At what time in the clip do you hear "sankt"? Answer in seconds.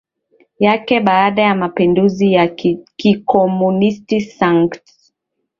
4.21-4.83